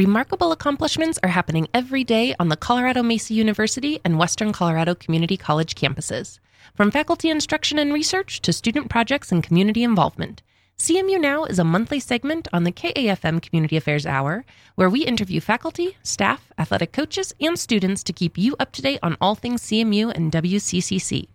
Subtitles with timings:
[0.00, 5.36] Remarkable accomplishments are happening every day on the Colorado Mesa University and Western Colorado Community
[5.36, 6.38] College campuses.
[6.74, 10.40] From faculty instruction and research to student projects and community involvement.
[10.78, 15.38] CMU Now is a monthly segment on the KAFM Community Affairs Hour where we interview
[15.38, 19.60] faculty, staff, athletic coaches, and students to keep you up to date on all things
[19.60, 21.28] CMU and WCCC.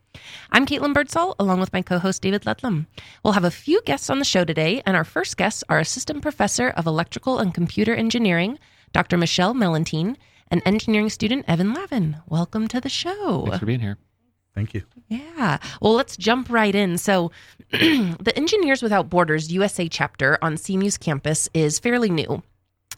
[0.51, 2.87] I'm Caitlin Birdsall, along with my co host David Ludlam.
[3.23, 6.21] We'll have a few guests on the show today, and our first guests are Assistant
[6.21, 8.59] Professor of Electrical and Computer Engineering,
[8.93, 9.17] Dr.
[9.17, 10.15] Michelle Mellentine,
[10.49, 12.17] and engineering student Evan Lavin.
[12.27, 13.43] Welcome to the show.
[13.45, 13.97] Thanks for being here.
[14.53, 14.83] Thank you.
[15.09, 15.57] Yeah.
[15.81, 16.97] Well, let's jump right in.
[16.97, 17.31] So,
[17.71, 22.41] the Engineers Without Borders USA chapter on CMU's campus is fairly new.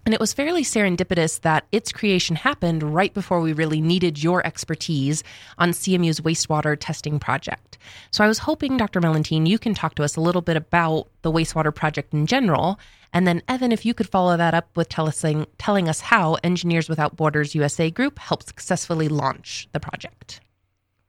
[0.07, 4.41] And it was fairly serendipitous that its creation happened right before we really needed your
[4.47, 5.21] expertise
[5.57, 7.77] on CMU's wastewater testing project.
[8.11, 9.01] So I was hoping, Dr.
[9.01, 12.79] Mellentine, you can talk to us a little bit about the wastewater project in general.
[13.11, 15.25] And then, Evan, if you could follow that up with tell us,
[15.57, 20.39] telling us how Engineers Without Borders USA Group helped successfully launch the project.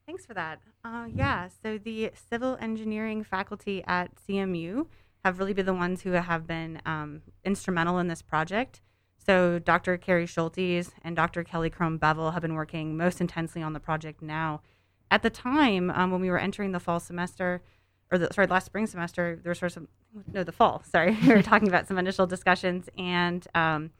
[0.07, 0.59] Thanks for that.
[0.85, 4.87] Uh, yeah, so the civil engineering faculty at CMU
[5.25, 8.81] have really been the ones who have been um, instrumental in this project.
[9.19, 9.99] So Dr.
[9.99, 11.45] Carrie Schultes and Dr.
[11.45, 14.63] Kelly Crone Bevel have been working most intensely on the project now.
[15.11, 17.63] At the time um, when we were entering the fall semester,
[18.11, 19.89] or the sorry, last spring semester, there was sort of some,
[20.33, 20.83] no, the fall.
[20.91, 23.91] Sorry, we were talking about some initial discussions, and um,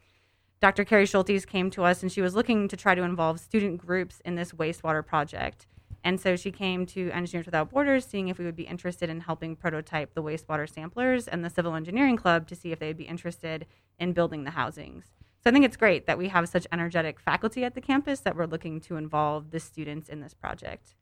[0.61, 0.85] Dr.
[0.85, 4.23] Carrie Schultes came to us, and she was looking to try to involve student groups
[4.25, 5.67] in this wastewater project.
[6.05, 9.21] And so she came to Engineers Without Borders, seeing if we would be interested in
[9.21, 12.97] helping prototype the wastewater samplers and the Civil Engineering Club to see if they would
[12.97, 13.67] be interested
[13.99, 15.07] in building the housings.
[15.43, 18.37] So I think it's great that we have such energetic faculty at the campus that
[18.37, 20.95] we're looking to involve the students in this project.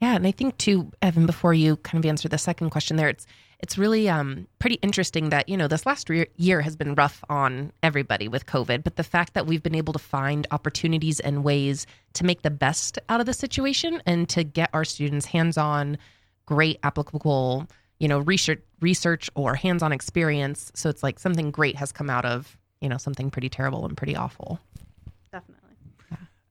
[0.00, 3.08] Yeah, and I think too, Evan, before you kind of answer the second question there,
[3.08, 3.26] it's
[3.62, 7.22] it's really um, pretty interesting that you know this last re- year has been rough
[7.28, 11.44] on everybody with COVID, but the fact that we've been able to find opportunities and
[11.44, 15.98] ways to make the best out of the situation and to get our students hands-on,
[16.46, 17.66] great applicable,
[17.98, 20.72] you know, research research or hands-on experience.
[20.74, 23.96] So it's like something great has come out of you know something pretty terrible and
[23.96, 24.58] pretty awful.
[25.32, 25.56] Definitely.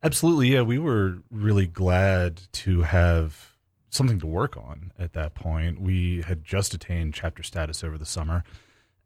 [0.01, 0.61] Absolutely, yeah.
[0.61, 3.48] We were really glad to have
[3.89, 5.81] something to work on at that point.
[5.81, 8.43] We had just attained chapter status over the summer,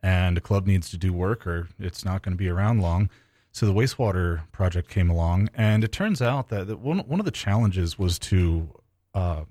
[0.01, 3.09] and a club needs to do work or it's not going to be around long.
[3.51, 7.31] So the wastewater project came along, and it turns out that, one, one of the
[7.31, 8.67] challenges was to
[9.13, 9.43] uh,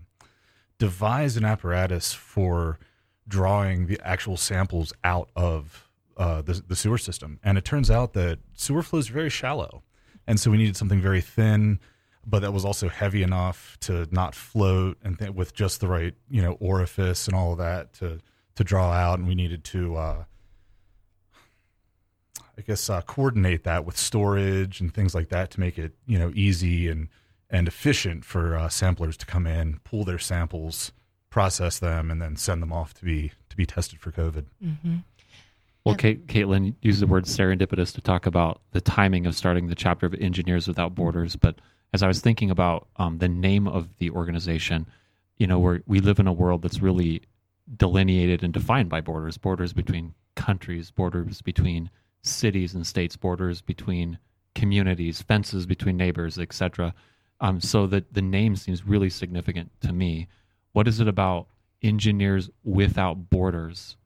[0.78, 2.80] devise an apparatus for
[3.28, 7.38] drawing the actual samples out of uh, the, the sewer system.
[7.44, 9.84] And it turns out that sewer flows are very shallow
[10.26, 11.80] and so we needed something very thin
[12.26, 16.14] but that was also heavy enough to not float and th- with just the right
[16.28, 18.18] you know orifice and all of that to
[18.54, 20.24] to draw out and we needed to uh,
[22.56, 26.18] i guess uh, coordinate that with storage and things like that to make it you
[26.18, 27.08] know easy and
[27.50, 30.92] and efficient for uh, samplers to come in pull their samples
[31.30, 34.98] process them and then send them off to be to be tested for covid Mm-hmm.
[35.84, 39.74] Well, Kate, Caitlin used the word serendipitous to talk about the timing of starting the
[39.74, 41.34] chapter of Engineers Without Borders.
[41.34, 41.56] But
[41.92, 44.86] as I was thinking about um, the name of the organization,
[45.36, 47.22] you know, we we live in a world that's really
[47.76, 51.90] delineated and defined by borders, borders between countries, borders between
[52.22, 54.18] cities and states, borders between
[54.54, 56.94] communities, fences between neighbors, etc.
[57.40, 60.28] Um, so that the name seems really significant to me.
[60.72, 61.48] What is it about
[61.82, 63.96] engineers without borders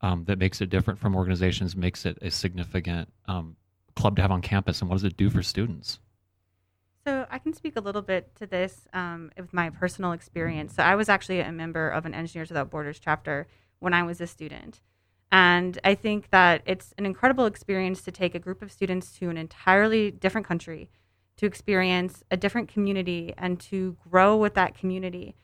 [0.00, 3.56] um, that makes it different from organizations, makes it a significant um,
[3.94, 5.98] club to have on campus, and what does it do for students?
[7.10, 10.76] So I can speak a little bit to this um, with my personal experience.
[10.76, 13.48] So I was actually a member of an Engineers Without Borders chapter
[13.80, 14.80] when I was a student.
[15.32, 19.28] And I think that it's an incredible experience to take a group of students to
[19.28, 20.88] an entirely different country,
[21.38, 25.34] to experience a different community, and to grow with that community.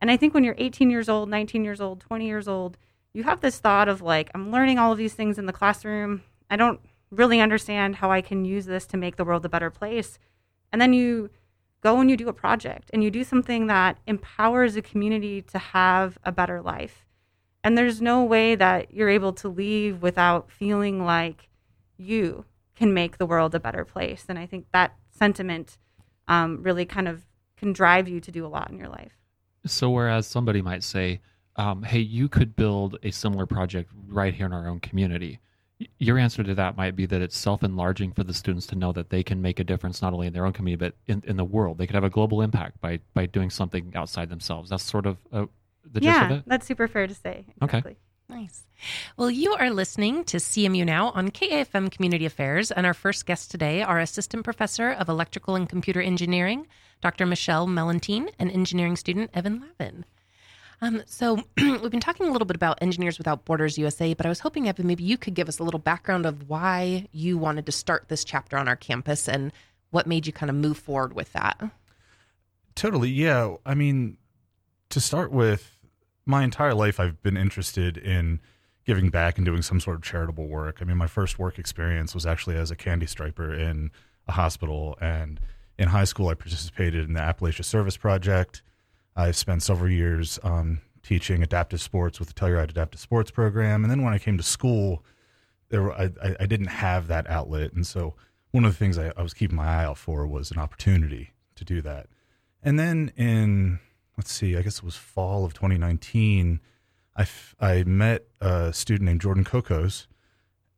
[0.00, 2.78] And I think when you're 18 years old, 19 years old, 20 years old,
[3.12, 6.22] you have this thought of like, I'm learning all of these things in the classroom.
[6.48, 6.78] I don't
[7.10, 10.20] really understand how I can use this to make the world a better place.
[10.72, 11.30] And then you
[11.82, 15.58] go and you do a project and you do something that empowers a community to
[15.58, 17.06] have a better life.
[17.62, 21.48] And there's no way that you're able to leave without feeling like
[21.96, 22.44] you
[22.76, 24.24] can make the world a better place.
[24.28, 25.78] And I think that sentiment
[26.28, 27.24] um, really kind of
[27.56, 29.12] can drive you to do a lot in your life.
[29.64, 31.20] So, whereas somebody might say,
[31.56, 35.40] um, hey, you could build a similar project right here in our own community.
[35.98, 38.92] Your answer to that might be that it's self enlarging for the students to know
[38.92, 41.36] that they can make a difference not only in their own community, but in, in
[41.36, 41.76] the world.
[41.76, 44.70] They could have a global impact by, by doing something outside themselves.
[44.70, 45.46] That's sort of uh,
[45.84, 46.44] the gist of it?
[46.46, 47.46] that's super fair to say.
[47.62, 47.96] Okay.
[48.28, 48.64] Nice.
[49.16, 53.46] Well, you are listening to CMU Now on KAFM Community Affairs, and our first guests
[53.46, 56.66] today are Assistant Professor of Electrical and Computer Engineering,
[57.00, 57.24] Dr.
[57.24, 60.04] Michelle Mellentine, and engineering student Evan Lavin.
[60.82, 64.28] Um, so, we've been talking a little bit about Engineers Without Borders USA, but I
[64.28, 67.66] was hoping, Evan, maybe you could give us a little background of why you wanted
[67.66, 69.52] to start this chapter on our campus and
[69.90, 71.60] what made you kind of move forward with that.
[72.74, 73.08] Totally.
[73.08, 73.54] Yeah.
[73.64, 74.18] I mean,
[74.90, 75.76] to start with,
[76.26, 78.40] my entire life I've been interested in
[78.84, 80.78] giving back and doing some sort of charitable work.
[80.80, 83.90] I mean, my first work experience was actually as a candy striper in
[84.28, 85.40] a hospital, and
[85.78, 88.62] in high school I participated in the Appalachia Service Project.
[89.16, 93.90] I spent several years um, teaching adaptive sports with the Telluride Adaptive Sports Program, and
[93.90, 95.04] then when I came to school,
[95.70, 98.14] there were, I, I didn't have that outlet, and so
[98.50, 101.30] one of the things I, I was keeping my eye out for was an opportunity
[101.56, 102.08] to do that.
[102.62, 103.80] And then in
[104.16, 106.60] let's see, I guess it was fall of 2019,
[107.14, 110.06] I, f- I met a student named Jordan Kokos,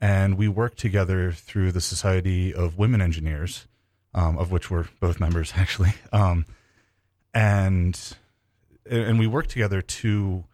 [0.00, 3.66] and we worked together through the Society of Women Engineers,
[4.14, 5.94] um, of which we're both members actually.
[6.12, 6.46] Um,
[7.34, 7.98] and
[8.90, 10.44] and we worked together to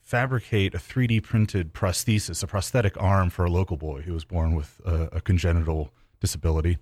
[0.00, 4.54] fabricate a 3D printed prosthesis, a prosthetic arm for a local boy who was born
[4.54, 5.90] with a, a congenital
[6.20, 6.78] disability.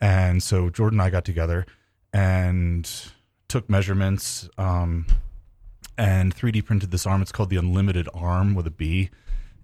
[0.00, 1.66] And so Jordan and I got together
[2.12, 2.90] and
[3.48, 5.06] took measurements um,
[5.98, 7.22] and 3D printed this arm.
[7.22, 9.10] It's called the Unlimbited Arm with a B,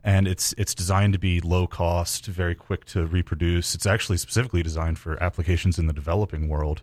[0.04, 3.75] and it's it's designed to be low cost, very quick to reproduce.
[3.75, 6.82] It's actually specifically designed for applications in the developing world.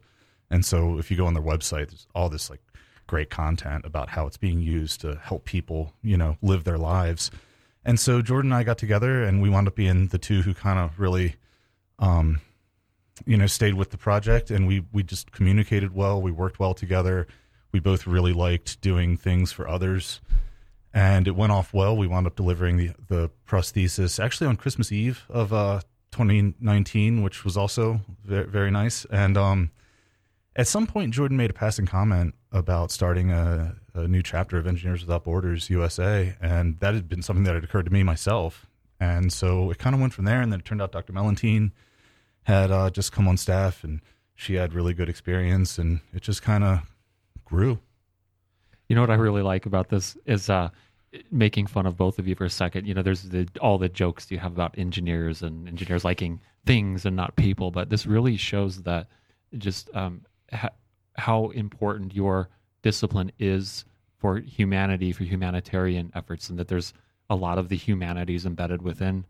[0.50, 2.62] And so, if you go on their website, there's all this like
[3.07, 7.31] great content about how it's being used to help people, you know, live their lives.
[7.84, 10.54] And so Jordan and I got together, and we wound up being the two who
[10.54, 11.36] kind of really
[12.00, 12.42] um,
[13.25, 16.22] you know, stayed with the project and we, we just communicated well.
[16.22, 17.28] We worked well together.
[17.72, 20.19] We both really liked doing things for others
[20.94, 21.96] and it went off well.
[21.96, 25.81] We wound up delivering the, the prosthesis actually on Christmas Eve of uh,
[26.12, 29.06] 2019, which was also very, very nice.
[29.06, 29.72] And um,
[30.56, 34.66] at some point, Jordan made a passing comment about starting a, a, new chapter of
[34.66, 38.66] Engineers Without Borders USA, and that had been something that had occurred to me myself.
[39.00, 41.12] And so it kind of went from there, and then it turned out Dr.
[41.12, 41.72] Mellentine
[42.44, 44.00] had uh, just come on staff, and
[44.34, 46.80] she had really good experience, and it just kind of
[47.44, 47.80] grew.
[48.88, 50.69] You know what I really like about this is uh,
[51.31, 52.88] making fun of both of you for a second.
[52.88, 57.06] You know, there's the, all the jokes you have about engineers and engineers liking things
[57.06, 59.07] and not people, but this really shows that
[59.57, 60.22] just um,
[61.18, 62.50] how important your
[62.81, 63.86] discipline is
[64.18, 66.94] for humanity, for humanitarian efforts, and that there's
[67.30, 69.25] a lot of the humanities embedded within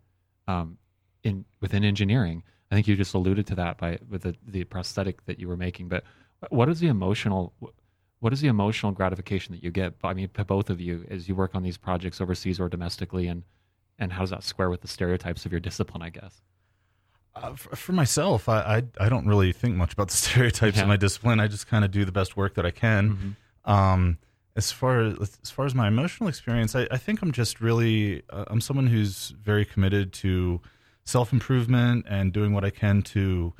[0.47, 0.77] um,
[1.23, 2.43] in within engineering.
[2.71, 5.57] I think you just alluded to that by with the, the prosthetic that you were
[5.57, 5.87] making.
[5.87, 6.03] But
[6.49, 7.53] what is the emotional
[8.19, 9.93] what is the emotional gratification that you get?
[10.03, 13.43] I mean, both of you as you work on these projects overseas or domestically, and
[13.99, 16.01] and how does that square with the stereotypes of your discipline?
[16.01, 16.41] I guess.
[17.35, 18.59] Uh, for, for, myself, I,
[18.99, 20.83] I, I don't really think much about the stereotypes yeah.
[20.83, 21.39] in my discipline.
[21.39, 23.09] I just kind of do the best work that I can.
[23.65, 23.71] Mm-hmm.
[23.71, 24.17] Um,
[24.55, 28.23] as far as as far as my emotional experience, I, I think I'm just really
[28.29, 30.61] uh, I'm someone who's very committed to
[31.03, 33.53] self improvement and doing what I can to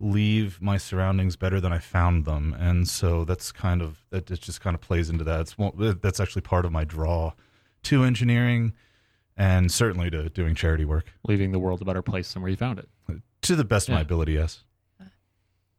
[0.00, 2.54] leave my surroundings better than I found them.
[2.58, 5.40] And so that's kind of that it just kind of plays into that.
[5.40, 5.56] It's
[6.00, 7.32] that's actually part of my draw
[7.84, 8.74] to engineering
[9.38, 11.06] and certainly to doing charity work.
[11.26, 12.88] Leaving the world a better place than where you found it.
[13.42, 13.94] To the best yeah.
[13.94, 14.64] of my ability, yes.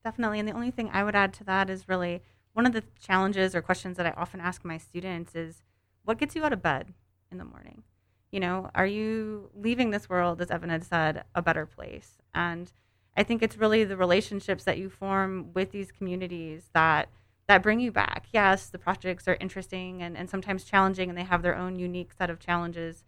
[0.04, 0.40] Definitely.
[0.40, 2.24] And the only thing I would add to that is really
[2.54, 5.62] one of the challenges or questions that I often ask my students is
[6.04, 6.94] what gets you out of bed
[7.32, 7.84] in the morning?
[8.32, 12.18] you know, are you leaving this world, as Evan had said, a better place?
[12.34, 12.72] And
[13.18, 17.10] I think it's really the relationships that you form with these communities that
[17.48, 18.28] that bring you back.
[18.32, 22.12] Yes, the projects are interesting and, and sometimes challenging and they have their own unique
[22.16, 23.04] set of challenges.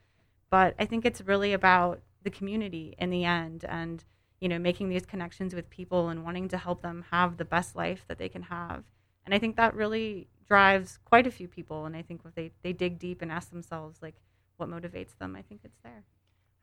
[0.51, 4.03] But I think it's really about the community in the end and,
[4.39, 7.75] you know, making these connections with people and wanting to help them have the best
[7.75, 8.84] life that they can have.
[9.25, 11.86] And I think that really drives quite a few people.
[11.86, 14.15] And I think if they, they dig deep and ask themselves, like,
[14.58, 16.03] what motivates them, I think it's there.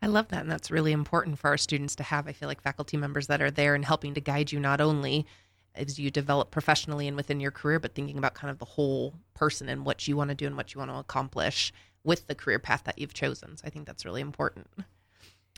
[0.02, 0.42] I love that.
[0.42, 2.28] And that's really important for our students to have.
[2.28, 5.26] I feel like faculty members that are there and helping to guide you not only
[5.74, 9.14] as you develop professionally and within your career, but thinking about kind of the whole
[9.34, 11.72] person and what you want to do and what you want to accomplish
[12.04, 13.56] with the career path that you've chosen.
[13.56, 14.68] So I think that's really important.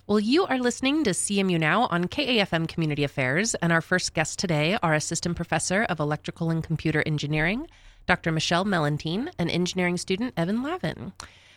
[0.06, 4.35] Well, you are listening to CMU Now on KAFM Community Affairs, and our first guests
[4.35, 7.68] today are Assistant Professor of Electrical and Computer Engineering,
[8.06, 8.32] Dr.
[8.32, 11.12] Michelle Mellentine, and engineering student Evan Lavin.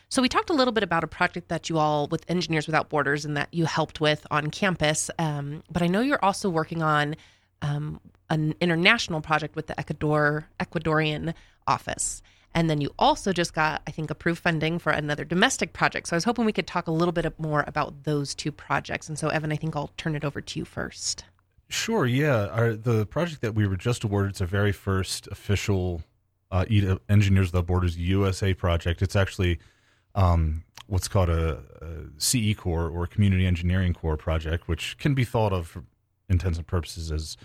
[0.08, 2.88] So we talked a little bit about a project that you all with Engineers Without
[2.88, 5.10] Borders and that you helped with on campus.
[5.18, 7.16] Um, but I know you're also working on
[7.62, 8.00] um,
[8.30, 11.34] an international project with the Ecuador Ecuadorian
[11.66, 12.22] office.
[12.54, 16.08] And then you also just got, I think, approved funding for another domestic project.
[16.08, 19.08] So I was hoping we could talk a little bit more about those two projects.
[19.08, 21.24] And so, Evan, I think I'll turn it over to you first.
[21.68, 22.06] Sure.
[22.06, 22.46] Yeah.
[22.46, 26.02] Our, the project that we were just awarded, it's our very first official
[26.52, 26.64] uh,
[27.08, 29.02] Engineers Without Borders USA project.
[29.02, 29.58] It's actually
[30.14, 35.24] um, what's called a, a, CE Corps or Community Engineering Corps project, which can be
[35.24, 35.84] thought of for
[36.28, 37.36] intents and purposes as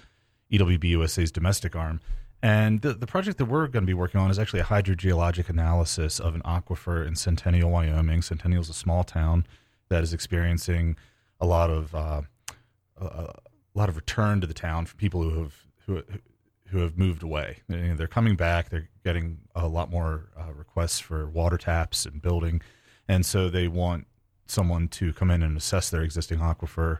[0.51, 2.00] EWB USA's domestic arm.
[2.41, 5.50] And the, the project that we're going to be working on is actually a hydrogeologic
[5.50, 8.22] analysis of an aquifer in Centennial, Wyoming.
[8.22, 9.46] Centennial is a small town
[9.89, 10.96] that is experiencing
[11.41, 12.22] a lot of uh,
[12.98, 13.34] a,
[13.74, 15.55] lot of return to the town for people who have
[15.86, 16.03] who
[16.67, 17.60] who have moved away.
[17.67, 18.69] They're coming back.
[18.69, 22.62] They're getting a lot more uh, requests for water taps and building,
[23.08, 24.08] and so they want
[24.46, 27.00] someone to come in and assess their existing aquifer,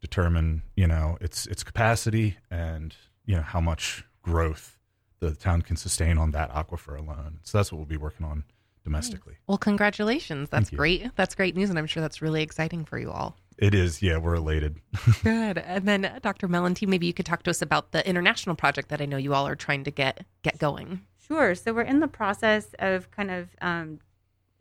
[0.00, 4.79] determine you know its its capacity and you know how much growth
[5.20, 7.38] the town can sustain on that aquifer alone.
[7.42, 8.44] So that's what we'll be working on
[8.84, 9.34] domestically.
[9.46, 10.48] Well, congratulations.
[10.50, 11.14] That's great.
[11.14, 11.70] That's great news.
[11.70, 13.36] And I'm sure that's really exciting for you all.
[13.58, 14.00] It is.
[14.00, 14.80] Yeah, we're elated.
[15.22, 15.58] Good.
[15.58, 16.48] And then uh, Dr.
[16.48, 19.34] Mellenty, maybe you could talk to us about the international project that I know you
[19.34, 21.02] all are trying to get get going.
[21.26, 21.54] Sure.
[21.54, 24.00] So we're in the process of kind of, um,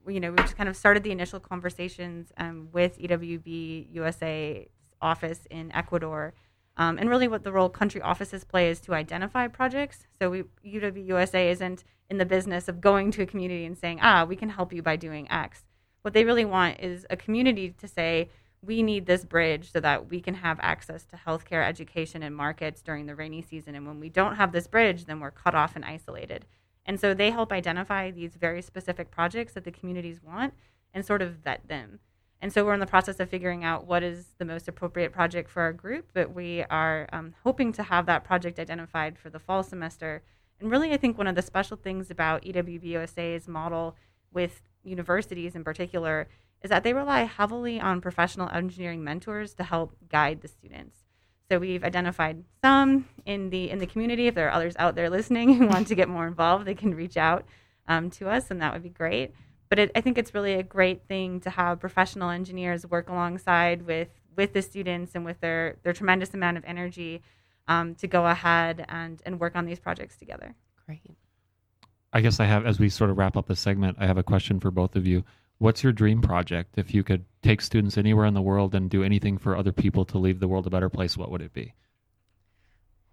[0.05, 4.67] you know, we just kind of started the initial conversations um, with EWB USA
[5.01, 6.33] office in Ecuador
[6.79, 10.07] um, and really, what the role country offices play is to identify projects.
[10.17, 13.99] So we, UW USA isn't in the business of going to a community and saying,
[14.01, 15.65] ah, we can help you by doing X.
[16.03, 18.29] What they really want is a community to say,
[18.61, 22.81] we need this bridge so that we can have access to healthcare, education, and markets
[22.81, 23.75] during the rainy season.
[23.75, 26.45] And when we don't have this bridge, then we're cut off and isolated.
[26.85, 30.53] And so they help identify these very specific projects that the communities want
[30.93, 31.99] and sort of vet them.
[32.41, 35.49] And so we're in the process of figuring out what is the most appropriate project
[35.49, 39.39] for our group, but we are um, hoping to have that project identified for the
[39.39, 40.21] fall semester.
[40.59, 43.95] And really, I think one of the special things about EWBUSA's model
[44.31, 46.27] with universities in particular
[46.61, 50.97] is that they rely heavily on professional engineering mentors to help guide the students.
[51.49, 54.27] So we've identified some in the in the community.
[54.27, 56.95] If there are others out there listening who want to get more involved, they can
[56.95, 57.45] reach out
[57.87, 59.33] um, to us, and that would be great
[59.69, 63.83] but it, I think it's really a great thing to have professional engineers work alongside
[63.83, 67.21] with with the students and with their their tremendous amount of energy
[67.67, 70.55] um, to go ahead and and work on these projects together.
[70.85, 71.01] Great.
[72.11, 74.23] I guess I have, as we sort of wrap up the segment, I have a
[74.23, 75.23] question for both of you.
[75.59, 76.75] What's your dream project?
[76.75, 80.05] If you could take students anywhere in the world and do anything for other people
[80.05, 81.75] to leave the world a better place, what would it be?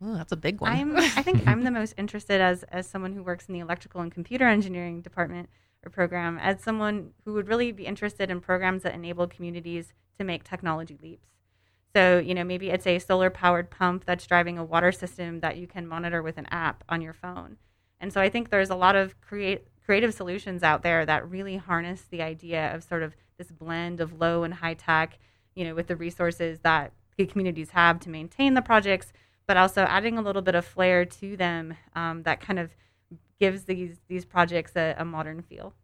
[0.01, 0.73] Oh, that's a big one.
[0.73, 4.01] I'm, I think I'm the most interested as as someone who works in the electrical
[4.01, 5.51] and computer engineering department
[5.91, 10.45] program as someone who would really be interested in programs that enable communities to make
[10.45, 11.29] technology leaps.
[11.95, 15.57] So, you know, maybe it's a solar powered pump that's driving a water system that
[15.57, 17.57] you can monitor with an app on your phone.
[18.01, 21.57] And so I think there's a lot of create, creative solutions out there that really
[21.57, 25.19] harness the idea of sort of this blend of low and high tech,
[25.55, 29.13] you know, with the resources that the communities have to maintain the projects,
[29.47, 32.75] but also adding a little bit of flair to them um, that kind of
[33.39, 35.75] gives these these projects a, a modern feel.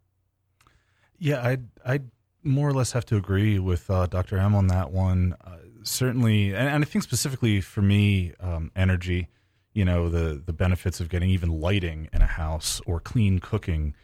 [1.18, 2.00] Yeah, I I
[2.42, 4.38] more or less have to agree with uh, Dr.
[4.38, 5.36] M on that one.
[5.44, 9.28] Uh, certainly, and, and, I think specifically for me, um, energy.
[9.74, 13.94] You know the the benefits of getting even lighting in a house or clean cooking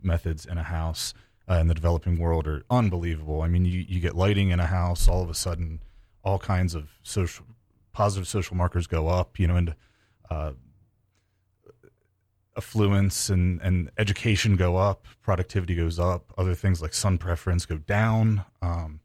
[0.00, 1.14] methods in a house
[1.50, 3.42] uh, in the developing world are unbelievable.
[3.42, 5.80] I mean, you, you get lighting in a house, all of a sudden,
[6.22, 7.44] all kinds of social
[7.92, 9.38] positive social markers go up.
[9.38, 9.74] You know, and
[10.30, 10.52] uh,
[12.56, 17.78] affluence and, and education go up, productivity goes up, other things like son preference go
[17.78, 18.44] down.
[18.62, 19.00] Um,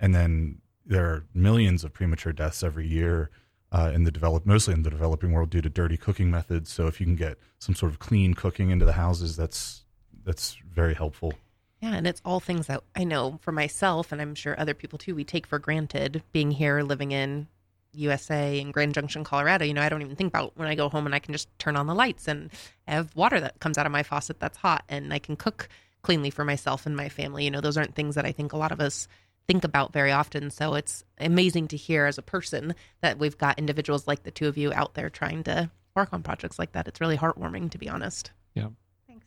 [0.00, 3.30] and then there are millions of premature deaths every year
[3.70, 6.70] uh, in the developed, mostly in the developing world due to dirty cooking methods.
[6.70, 9.84] So if you can get some sort of clean cooking into the houses, that's
[10.24, 11.32] that's very helpful.
[11.80, 14.98] Yeah, and it's all things that I know for myself, and I'm sure other people
[14.98, 15.14] too.
[15.14, 17.46] We take for granted being here, living in
[17.92, 20.88] USA and Grand Junction, Colorado, you know, I don't even think about when I go
[20.88, 22.50] home and I can just turn on the lights and
[22.86, 25.68] I have water that comes out of my faucet that's hot and I can cook
[26.02, 27.44] cleanly for myself and my family.
[27.44, 29.08] You know, those aren't things that I think a lot of us
[29.46, 30.50] think about very often.
[30.50, 34.46] So it's amazing to hear as a person that we've got individuals like the two
[34.46, 36.86] of you out there trying to work on projects like that.
[36.86, 38.30] It's really heartwarming, to be honest.
[38.54, 38.68] Yeah.
[39.06, 39.26] Thanks.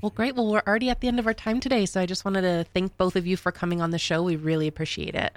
[0.00, 0.36] Well, great.
[0.36, 1.84] Well, we're already at the end of our time today.
[1.84, 4.22] So I just wanted to thank both of you for coming on the show.
[4.22, 5.36] We really appreciate it.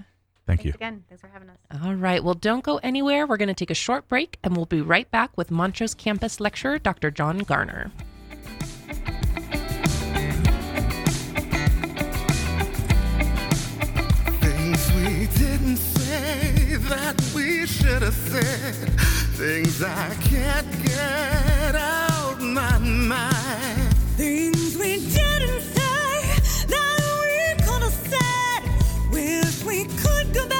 [0.49, 0.77] Thank Thanks you.
[0.77, 1.03] again.
[1.07, 1.57] Thanks for having us.
[1.83, 2.23] All right.
[2.23, 3.27] Well, don't go anywhere.
[3.27, 6.39] We're going to take a short break and we'll be right back with Montrose campus
[6.39, 7.11] lecturer Dr.
[7.11, 7.91] John Garner.
[14.41, 18.73] Things we didn't say that we should have said.
[19.37, 23.93] Things I can't get out my mind.
[24.17, 25.38] Things we didn't
[30.31, 30.58] we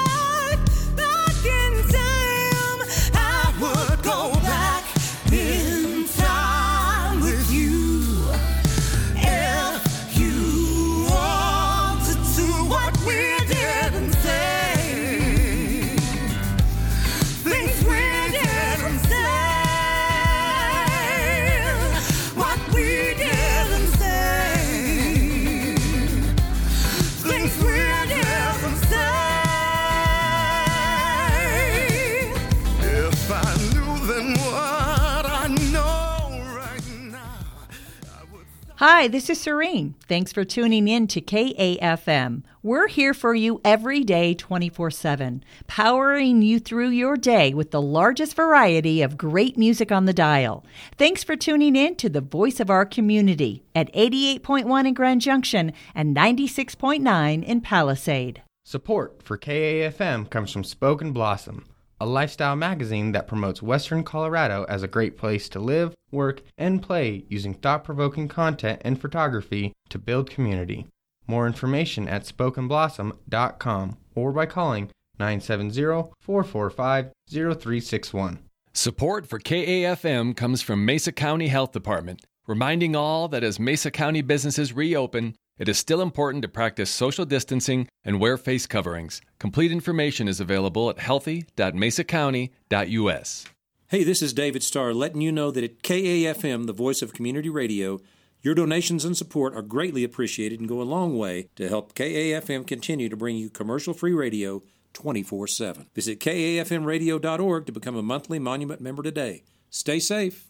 [38.80, 39.96] Hi, this is Serene.
[40.08, 42.44] Thanks for tuning in to KAFM.
[42.64, 47.82] We're here for you every day, 24 7, powering you through your day with the
[47.82, 50.66] largest variety of great music on the dial.
[50.98, 55.74] Thanks for tuning in to the voice of our community at 88.1 in Grand Junction
[55.94, 58.44] and 96.9 in Palisade.
[58.64, 61.66] Support for KAFM comes from Spoken Blossom,
[62.00, 66.82] a lifestyle magazine that promotes Western Colorado as a great place to live, work, and
[66.82, 70.88] play using thought provoking content and photography to build community.
[71.28, 74.90] More information at spokenblossom.com or by calling
[75.20, 78.40] 970 445 0361.
[78.74, 84.22] Support for KAFM comes from Mesa County Health Department, reminding all that as Mesa County
[84.22, 89.22] businesses reopen, it is still important to practice social distancing and wear face coverings.
[89.38, 93.46] Complete information is available at healthy.mesacounty.us.
[93.88, 97.50] Hey, this is David Starr letting you know that at KAFM, the voice of community
[97.50, 98.00] radio,
[98.42, 102.66] your donations and support are greatly appreciated and go a long way to help KAFM
[102.66, 105.88] continue to bring you commercial free radio 24 7.
[105.94, 109.44] Visit KAFMradio.org to become a monthly Monument member today.
[109.70, 110.49] Stay safe.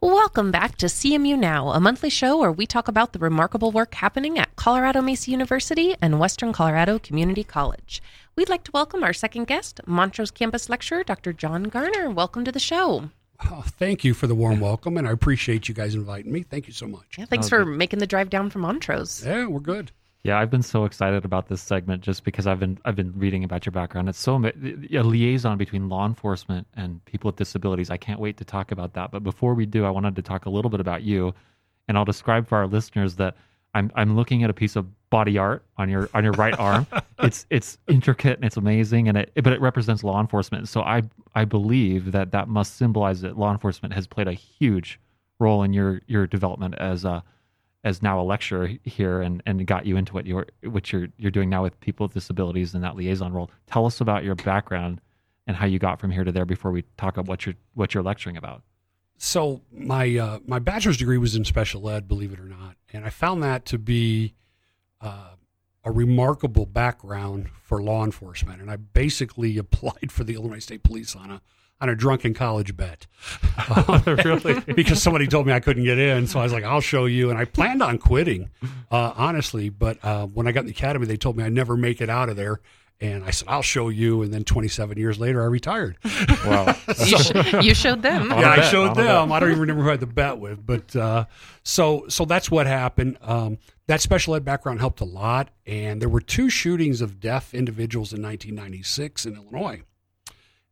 [0.00, 3.94] Welcome back to CMU Now, a monthly show where we talk about the remarkable work
[3.94, 8.00] happening at Colorado Mesa University and Western Colorado Community College.
[8.36, 11.32] We'd like to welcome our second guest, Montrose campus lecturer, Dr.
[11.32, 12.10] John Garner.
[12.10, 13.10] Welcome to the show.
[13.50, 16.44] Oh, thank you for the warm welcome, and I appreciate you guys inviting me.
[16.44, 17.16] Thank you so much.
[17.18, 19.26] Yeah, thanks oh, for making the drive down from Montrose.
[19.26, 19.90] Yeah, we're good.
[20.28, 23.44] Yeah, I've been so excited about this segment just because I've been I've been reading
[23.44, 24.10] about your background.
[24.10, 27.88] It's so a liaison between law enforcement and people with disabilities.
[27.88, 29.10] I can't wait to talk about that.
[29.10, 31.32] But before we do, I wanted to talk a little bit about you,
[31.88, 33.38] and I'll describe for our listeners that
[33.72, 36.86] I'm I'm looking at a piece of body art on your on your right arm.
[37.20, 40.68] It's it's intricate and it's amazing, and it but it represents law enforcement.
[40.68, 45.00] So I I believe that that must symbolize that law enforcement has played a huge
[45.40, 47.24] role in your your development as a
[47.84, 51.30] as now a lecturer here and, and got you into what you're what you're you're
[51.30, 53.50] doing now with people with disabilities and that liaison role.
[53.66, 55.00] Tell us about your background
[55.46, 57.94] and how you got from here to there before we talk about what you're what
[57.94, 58.62] you're lecturing about.
[59.16, 63.04] So my uh, my bachelor's degree was in special ed, believe it or not, and
[63.04, 64.34] I found that to be
[65.00, 65.30] uh,
[65.84, 68.60] a remarkable background for law enforcement.
[68.60, 71.40] And I basically applied for the Illinois State Police on a
[71.80, 73.06] on a drunken college bet.
[74.06, 74.60] Really?
[74.74, 76.26] because somebody told me I couldn't get in.
[76.26, 77.30] So I was like, I'll show you.
[77.30, 78.50] And I planned on quitting,
[78.90, 79.68] uh, honestly.
[79.68, 82.08] But uh, when I got in the academy, they told me I'd never make it
[82.08, 82.60] out of there.
[83.00, 84.22] And I said, I'll show you.
[84.22, 85.98] And then 27 years later, I retired.
[86.44, 86.74] Wow.
[87.06, 88.30] You, sh- you showed them.
[88.30, 89.30] Yeah, I showed them.
[89.30, 91.26] I don't even remember who I had the bet with, but uh,
[91.62, 93.18] so so that's what happened.
[93.22, 97.54] Um, that special ed background helped a lot, and there were two shootings of deaf
[97.54, 99.82] individuals in 1996 in Illinois,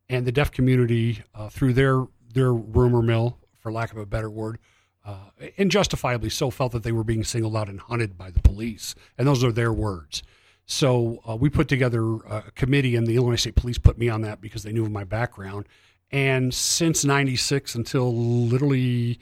[0.09, 4.29] and the deaf community, uh, through their their rumor mill, for lack of a better
[4.29, 4.59] word,
[5.05, 8.41] uh, and justifiably so, felt that they were being singled out and hunted by the
[8.41, 10.23] police, and those are their words.
[10.65, 14.21] So uh, we put together a committee, and the Illinois State Police put me on
[14.21, 15.65] that because they knew of my background.
[16.11, 19.19] And since '96 until literally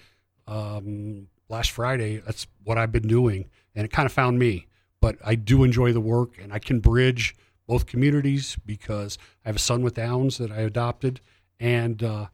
[0.48, 4.68] um, last Friday, that's what I've been doing, and it kind of found me.
[5.02, 7.36] But I do enjoy the work, and I can bridge
[7.68, 11.22] both communities because I have a son with Downs that I adopted,
[11.60, 12.28] and uh,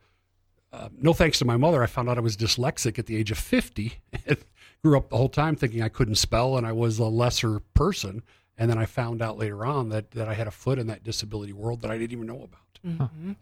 [0.73, 3.31] uh, no thanks to my mother, I found out I was dyslexic at the age
[3.31, 3.93] of 50.
[4.25, 4.37] and
[4.83, 8.23] Grew up the whole time thinking I couldn't spell and I was a lesser person.
[8.57, 11.03] And then I found out later on that, that I had a foot in that
[11.03, 13.09] disability world that I didn't even know about.
[13.11, 13.35] Mhm.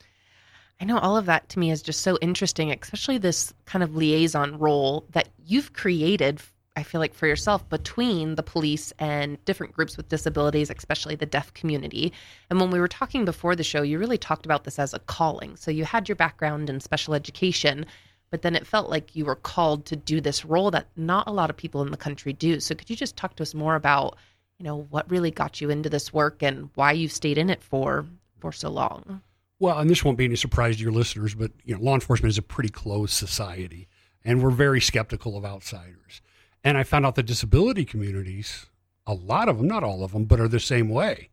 [0.82, 3.96] I know all of that to me is just so interesting, especially this kind of
[3.96, 6.42] liaison role that you've created,
[6.80, 11.26] I feel like, for yourself between the police and different groups with disabilities, especially the
[11.26, 12.14] deaf community.
[12.50, 15.00] And when we were talking before the show, you really talked about this as a
[15.00, 15.58] calling.
[15.58, 17.86] So you had your background in special education,
[18.32, 21.32] but then it felt like you were called to do this role that not a
[21.32, 22.60] lot of people in the country do.
[22.60, 24.18] So could you just talk to us more about,
[24.58, 27.62] you know, what really got you into this work and why you've stayed in it
[27.62, 28.06] for
[28.40, 29.22] for so long?
[29.60, 32.30] Well, and this won't be any surprise to your listeners, but you know, law enforcement
[32.30, 33.88] is a pretty closed society.
[34.24, 36.22] and we're very skeptical of outsiders.
[36.64, 38.68] And I found out the disability communities,
[39.08, 41.30] a lot of them, not all of them, but are the same way,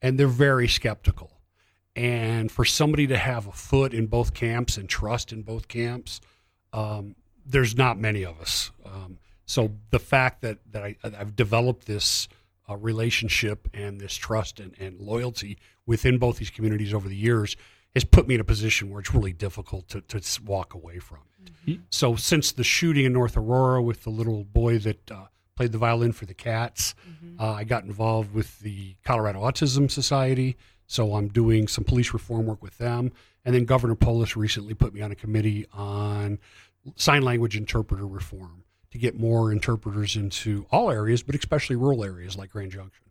[0.00, 1.40] and they're very skeptical.
[1.94, 6.20] And for somebody to have a foot in both camps and trust in both camps,
[6.72, 8.70] um, there's not many of us.
[8.86, 12.28] Um, so the fact that that I, I've developed this
[12.68, 17.56] uh, relationship and this trust and, and loyalty within both these communities over the years
[17.94, 21.18] has put me in a position where it's really difficult to, to walk away from
[21.18, 21.52] it.
[21.90, 25.26] So since the shooting in North Aurora with the little boy that uh,
[25.56, 26.94] played the violin for the Cats,
[27.38, 30.56] uh, I got involved with the Colorado Autism Society.
[30.86, 33.12] So I'm doing some police reform work with them.
[33.44, 36.38] And then Governor Polis recently put me on a committee on
[36.96, 42.36] sign language interpreter reform to get more interpreters into all areas, but especially rural areas
[42.36, 43.06] like Grand Junction.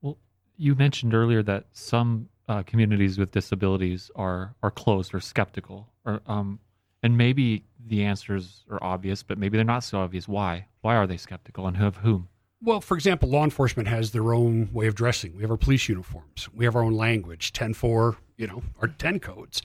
[0.00, 0.18] Well,
[0.56, 6.20] you mentioned earlier that some uh, communities with disabilities are are closed or skeptical, or
[6.26, 6.60] um,
[7.02, 10.28] and maybe the answers are obvious, but maybe they're not so obvious.
[10.28, 10.66] Why?
[10.80, 12.28] Why are they skeptical, and who of whom?
[12.62, 15.36] Well, for example, law enforcement has their own way of dressing.
[15.36, 16.48] We have our police uniforms.
[16.54, 19.60] We have our own language, 10-4, you know, our 10 codes.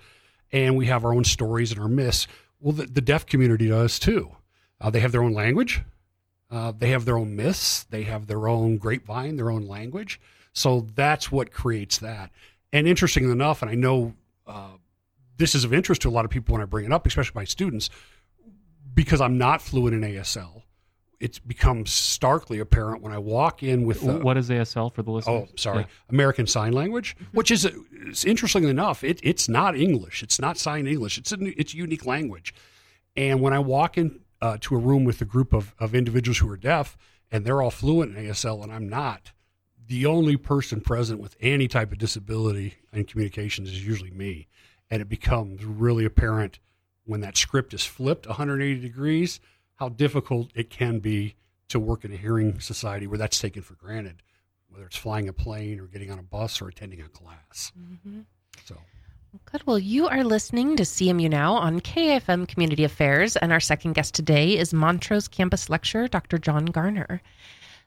[0.52, 2.28] And we have our own stories and our myths.
[2.60, 4.36] Well, the, the deaf community does too.
[4.80, 5.82] Uh, they have their own language.
[6.50, 7.86] Uh, they have their own myths.
[7.86, 10.20] They have their own grapevine, their own language.
[10.54, 12.30] So that's what creates that.
[12.74, 14.14] And interestingly enough, and I know
[14.48, 14.70] uh,
[15.38, 17.34] this is of interest to a lot of people when I bring it up, especially
[17.36, 17.90] my students,
[18.94, 20.64] because I'm not fluent in ASL.
[21.20, 25.12] It's become starkly apparent when I walk in with the, what is ASL for the
[25.12, 25.50] listeners?
[25.50, 25.82] Oh, sorry.
[25.82, 25.88] Yeah.
[26.10, 30.24] American Sign Language, which is, it's interestingly enough, it, it's not English.
[30.24, 31.20] It's not sign English.
[31.20, 32.56] It's a, it's a unique language.
[33.16, 36.40] And when I walk in uh, to a room with a group of, of individuals
[36.40, 36.98] who are deaf
[37.32, 39.32] and they're all fluent in ASL and I'm not,
[39.92, 44.48] the only person present with any type of disability in communications is usually me.
[44.90, 46.60] And it becomes really apparent
[47.04, 49.42] when that script is flipped 180 degrees
[49.76, 51.36] how difficult it can be
[51.68, 54.24] to work in a hearing society where that's taken for granted,
[54.70, 57.74] whether it's flying a plane or getting on a bus or attending a class.
[57.78, 58.22] Mm-hmm.
[58.64, 58.78] So.
[59.52, 59.68] Good.
[59.68, 64.14] Well, you are listening to CMU Now on KAFM Community Affairs, and our second guest
[64.14, 66.38] today is Montrose campus lecturer Dr.
[66.38, 67.22] John Garner.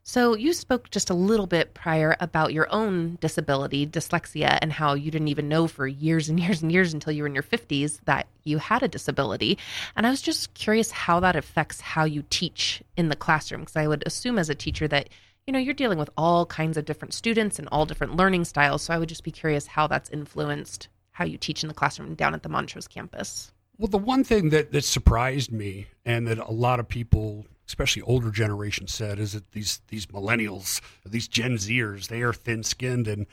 [0.06, 4.92] So, you spoke just a little bit prior about your own disability, dyslexia, and how
[4.92, 7.42] you didn't even know for years and years and years until you were in your
[7.42, 9.56] 50s that you had a disability.
[9.96, 13.76] And I was just curious how that affects how you teach in the classroom, because
[13.76, 15.08] I would assume as a teacher that
[15.46, 18.80] you know you're dealing with all kinds of different students and all different learning styles
[18.80, 22.14] so i would just be curious how that's influenced how you teach in the classroom
[22.14, 26.38] down at the montrose campus Well, the one thing that, that surprised me and that
[26.38, 31.57] a lot of people, especially older generations, said is that these these millennials, these Gen
[31.57, 33.27] Zers, they are thin skinned and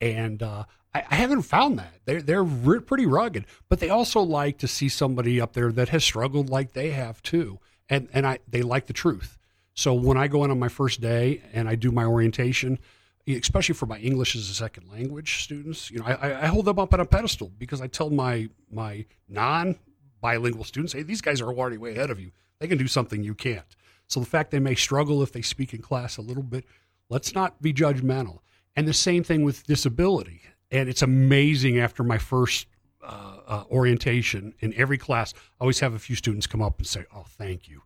[0.00, 4.20] and uh, I, I haven't found that they're they're re- pretty rugged, but they also
[4.20, 8.26] like to see somebody up there that has struggled like they have too, and and
[8.26, 9.38] I they like the truth.
[9.74, 12.78] So when I go in on my first day and I do my orientation,
[13.26, 16.78] especially for my English as a second language students, you know, I, I hold them
[16.78, 19.76] up on a pedestal because I tell my my non
[20.20, 22.30] bilingual students, hey, these guys are already way ahead of you.
[22.64, 23.76] They can do something you can't.
[24.06, 26.64] So the fact they may struggle if they speak in class a little bit,
[27.10, 28.38] let's not be judgmental.
[28.74, 30.40] And the same thing with disability.
[30.70, 32.66] And it's amazing after my first
[33.02, 36.86] uh, uh, orientation in every class, I always have a few students come up and
[36.86, 37.82] say, oh, thank you.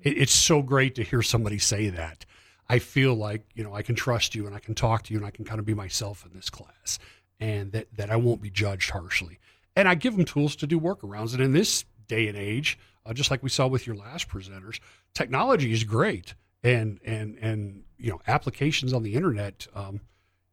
[0.00, 2.24] It, it's so great to hear somebody say that.
[2.66, 5.18] I feel like, you know, I can trust you and I can talk to you
[5.18, 6.98] and I can kind of be myself in this class
[7.38, 9.38] and that, that I won't be judged harshly.
[9.76, 11.34] And I give them tools to do workarounds.
[11.34, 14.80] And in this day and age, uh, just like we saw with your last presenters,
[15.14, 16.34] technology is great.
[16.62, 20.00] And, and, and, you know, applications on the internet, um,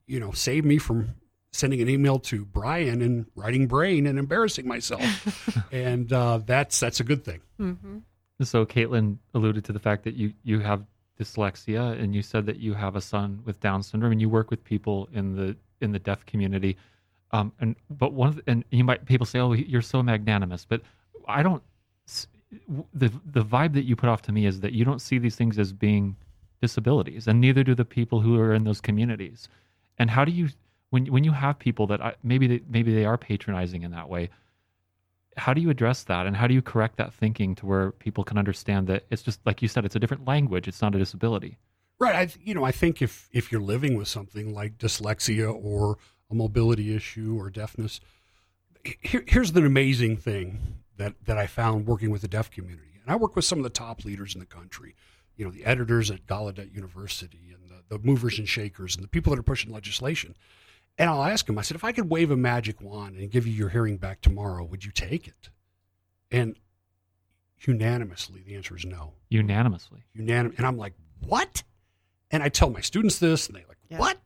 [0.07, 1.15] you know, save me from
[1.53, 5.65] sending an email to Brian and writing brain and embarrassing myself.
[5.71, 7.41] and uh, that's, that's a good thing.
[7.59, 7.99] mm-hmm.
[8.43, 10.83] So Caitlin alluded to the fact that you you have
[11.19, 14.49] dyslexia, and you said that you have a son with Down syndrome, and you work
[14.49, 16.77] with people in the in the deaf community.
[17.31, 20.65] Um, and but one of the, and you might people say, oh, you're so magnanimous,
[20.65, 20.81] but
[21.27, 21.63] I don't.
[22.93, 25.35] The the vibe that you put off to me is that you don't see these
[25.35, 26.15] things as being
[26.61, 29.47] disabilities, and neither do the people who are in those communities.
[29.97, 30.49] And how do you
[30.89, 34.09] when when you have people that I, maybe they, maybe they are patronizing in that
[34.09, 34.29] way?
[35.37, 38.21] how do you address that and how do you correct that thinking to where people
[38.21, 40.97] can understand that it's just like you said it's a different language it's not a
[40.97, 41.57] disability
[42.01, 42.15] Right.
[42.15, 45.99] I, you know, I think if if you're living with something like dyslexia or
[46.31, 47.99] a mobility issue or deafness,
[48.83, 53.11] here, here's an amazing thing that that I found working with the deaf community, and
[53.11, 54.95] I work with some of the top leaders in the country.
[55.35, 59.07] You know, the editors at Gallaudet University and the, the movers and shakers and the
[59.07, 60.35] people that are pushing legislation.
[60.97, 61.57] And I'll ask them.
[61.57, 64.21] I said, if I could wave a magic wand and give you your hearing back
[64.21, 65.49] tomorrow, would you take it?
[66.29, 66.57] And
[67.65, 69.13] Unanimously, the answer is no.
[69.29, 70.03] Unanimously.
[70.17, 70.93] Unanim- and I'm like,
[71.25, 71.63] what?
[72.31, 73.99] And I tell my students this, and they're like, Yeah.
[73.99, 74.17] what?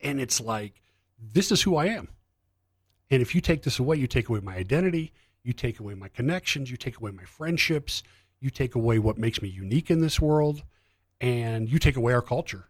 [0.00, 0.80] And it's like,
[1.18, 2.08] this is who I am.
[3.10, 5.12] And if you take this away, you take away my identity,
[5.44, 8.02] you take away my connections, you take away my friendships,
[8.40, 10.62] you take away what makes me unique in this world,
[11.20, 12.68] and you take away our culture.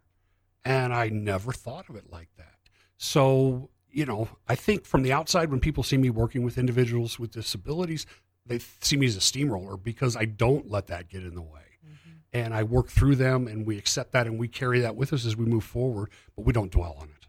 [0.64, 2.54] And I never thought of it like that.
[2.96, 7.18] So, you know, I think from the outside, when people see me working with individuals
[7.18, 8.06] with disabilities,
[8.46, 11.78] they see me as a steamroller because I don't let that get in the way.
[11.84, 12.10] Mm-hmm.
[12.32, 15.26] And I work through them and we accept that and we carry that with us
[15.26, 17.26] as we move forward, but we don't dwell on it.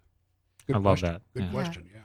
[0.68, 1.14] Good I love question.
[1.14, 1.22] that.
[1.34, 1.52] Good Yeah.
[1.52, 1.90] question.
[1.94, 2.02] Yeah.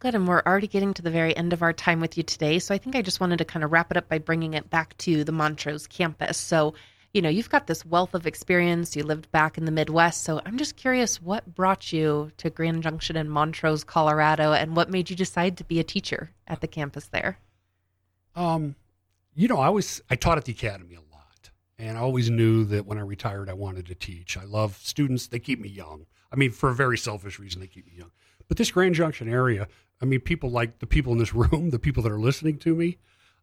[0.00, 0.14] Good.
[0.14, 2.58] And we're already getting to the very end of our time with you today.
[2.58, 4.70] So I think I just wanted to kind of wrap it up by bringing it
[4.70, 6.38] back to the Montrose campus.
[6.38, 6.74] So,
[7.12, 8.94] you know, you've got this wealth of experience.
[8.94, 10.22] You lived back in the Midwest.
[10.22, 14.90] So I'm just curious what brought you to Grand Junction in Montrose, Colorado, and what
[14.90, 17.38] made you decide to be a teacher at the campus there?
[18.36, 18.76] Um,
[19.34, 22.64] you know, I was I taught at the academy a lot, and I always knew
[22.66, 24.36] that when I retired, I wanted to teach.
[24.36, 26.06] I love students; they keep me young.
[26.32, 28.12] I mean, for a very selfish reason, they keep me young.
[28.48, 29.68] But this Grand Junction area,
[30.00, 32.74] I mean, people like the people in this room, the people that are listening to
[32.74, 32.98] me,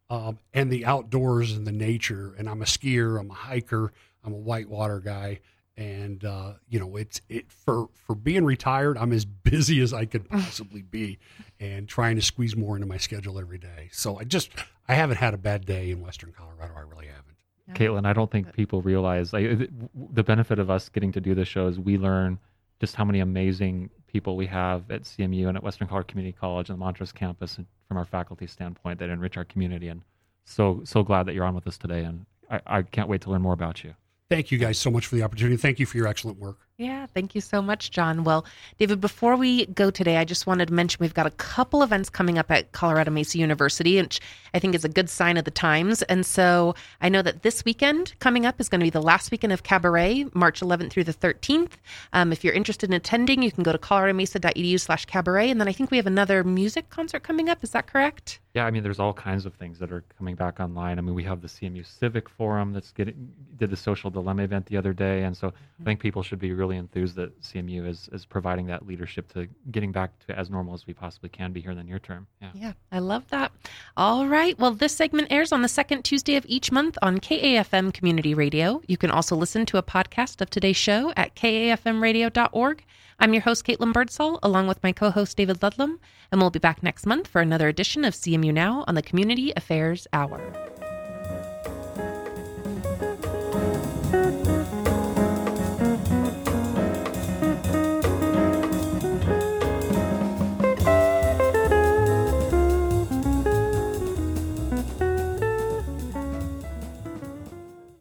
[0.09, 2.35] um, and the outdoors and the nature.
[2.37, 5.39] And I'm a skier, I'm a hiker, I'm a whitewater guy,
[5.77, 8.97] and uh, you know, it's it for for being retired.
[8.97, 11.19] I'm as busy as I could possibly be,
[11.59, 13.89] and trying to squeeze more into my schedule every day.
[13.91, 14.49] So I just
[14.87, 16.73] I haven't had a bad day in Western Colorado.
[16.75, 17.25] I really haven't.
[17.73, 19.71] Caitlin, I don't think people realize like,
[20.13, 22.37] the benefit of us getting to do this show is we learn
[22.79, 26.69] just how many amazing people we have at CMU and at Western Colorado Community College
[26.69, 29.89] and the Montrose campus and from our faculty standpoint that enrich our community.
[29.89, 30.03] And
[30.45, 32.05] so, so glad that you're on with us today.
[32.05, 33.93] And I, I can't wait to learn more about you.
[34.29, 35.57] Thank you guys so much for the opportunity.
[35.57, 36.64] Thank you for your excellent work.
[36.77, 38.25] Yeah, thank you so much, John.
[38.25, 38.43] Well,
[38.77, 42.09] David, before we go today, I just wanted to mention we've got a couple events
[42.09, 44.19] coming up at Colorado Mesa University, which
[44.53, 46.01] I think is a good sign of the times.
[46.03, 49.31] And so I know that this weekend coming up is going to be the last
[49.31, 51.71] weekend of Cabaret, March 11th through the 13th.
[52.11, 55.49] Um, if you're interested in attending, you can go to coloradomesa.edu slash cabaret.
[55.49, 57.63] And then I think we have another music concert coming up.
[57.63, 58.41] Is that correct?
[58.55, 60.97] Yeah, I mean, there's all kinds of things that are coming back online.
[60.97, 64.67] I mean, we have the CMU Civic Forum that's getting did the social dilemma event
[64.67, 68.09] the other day, and so I think people should be really enthused that CMU is
[68.11, 71.61] is providing that leadership to getting back to as normal as we possibly can be
[71.61, 72.27] here in the near term.
[72.41, 72.49] Yeah.
[72.55, 73.51] Yeah, I love that.
[73.95, 74.57] All right.
[74.57, 78.81] Well, this segment airs on the second Tuesday of each month on KAFM Community Radio.
[78.87, 82.83] You can also listen to a podcast of today's show at kafmradio.org.
[83.19, 85.99] I'm your host, Caitlin Birdsall, along with my co host, David Ludlam,
[86.31, 89.53] and we'll be back next month for another edition of CMU Now on the Community
[89.55, 90.84] Affairs Hour.